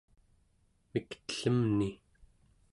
[0.91, 1.89] miktellemni